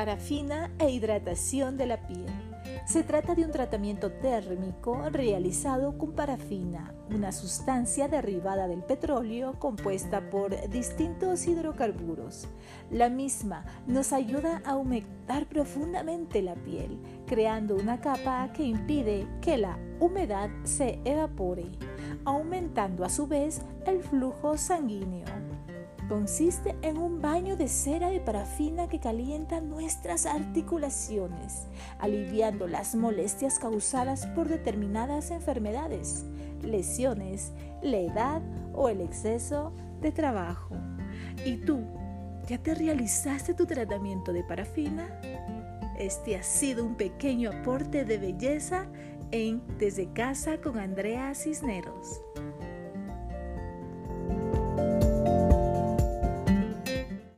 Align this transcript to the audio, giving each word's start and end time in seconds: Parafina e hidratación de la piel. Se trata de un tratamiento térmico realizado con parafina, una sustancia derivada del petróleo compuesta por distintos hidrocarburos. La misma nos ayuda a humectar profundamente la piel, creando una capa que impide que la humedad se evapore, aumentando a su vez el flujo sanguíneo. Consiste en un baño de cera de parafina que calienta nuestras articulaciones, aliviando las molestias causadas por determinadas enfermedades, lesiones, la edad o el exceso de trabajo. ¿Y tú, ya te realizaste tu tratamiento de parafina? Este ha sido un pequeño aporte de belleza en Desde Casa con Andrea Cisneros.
Parafina 0.00 0.70
e 0.78 0.88
hidratación 0.88 1.76
de 1.76 1.84
la 1.84 1.98
piel. 2.06 2.24
Se 2.86 3.02
trata 3.02 3.34
de 3.34 3.44
un 3.44 3.50
tratamiento 3.50 4.10
térmico 4.10 5.10
realizado 5.10 5.98
con 5.98 6.12
parafina, 6.12 6.94
una 7.10 7.32
sustancia 7.32 8.08
derivada 8.08 8.66
del 8.66 8.82
petróleo 8.82 9.58
compuesta 9.58 10.30
por 10.30 10.70
distintos 10.70 11.46
hidrocarburos. 11.46 12.48
La 12.90 13.10
misma 13.10 13.66
nos 13.86 14.14
ayuda 14.14 14.62
a 14.64 14.76
humectar 14.76 15.44
profundamente 15.44 16.40
la 16.40 16.54
piel, 16.54 16.98
creando 17.26 17.76
una 17.76 18.00
capa 18.00 18.50
que 18.54 18.62
impide 18.62 19.26
que 19.42 19.58
la 19.58 19.78
humedad 20.00 20.48
se 20.64 20.98
evapore, 21.04 21.66
aumentando 22.24 23.04
a 23.04 23.10
su 23.10 23.26
vez 23.26 23.60
el 23.84 24.02
flujo 24.02 24.56
sanguíneo. 24.56 25.26
Consiste 26.10 26.74
en 26.82 26.98
un 26.98 27.22
baño 27.22 27.56
de 27.56 27.68
cera 27.68 28.10
de 28.10 28.18
parafina 28.18 28.88
que 28.88 28.98
calienta 28.98 29.60
nuestras 29.60 30.26
articulaciones, 30.26 31.68
aliviando 32.00 32.66
las 32.66 32.96
molestias 32.96 33.60
causadas 33.60 34.26
por 34.26 34.48
determinadas 34.48 35.30
enfermedades, 35.30 36.24
lesiones, 36.62 37.52
la 37.80 37.98
edad 37.98 38.42
o 38.74 38.88
el 38.88 39.02
exceso 39.02 39.72
de 40.00 40.10
trabajo. 40.10 40.74
¿Y 41.46 41.58
tú, 41.58 41.78
ya 42.48 42.58
te 42.58 42.74
realizaste 42.74 43.54
tu 43.54 43.66
tratamiento 43.66 44.32
de 44.32 44.42
parafina? 44.42 45.06
Este 45.96 46.34
ha 46.34 46.42
sido 46.42 46.84
un 46.84 46.96
pequeño 46.96 47.52
aporte 47.52 48.04
de 48.04 48.18
belleza 48.18 48.88
en 49.30 49.62
Desde 49.78 50.12
Casa 50.12 50.60
con 50.60 50.76
Andrea 50.76 51.32
Cisneros. 51.36 52.20